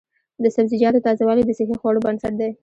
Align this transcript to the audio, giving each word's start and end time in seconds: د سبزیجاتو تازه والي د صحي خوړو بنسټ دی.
د 0.43 0.45
سبزیجاتو 0.55 1.03
تازه 1.05 1.23
والي 1.27 1.43
د 1.45 1.51
صحي 1.59 1.75
خوړو 1.79 2.03
بنسټ 2.05 2.33
دی. 2.41 2.51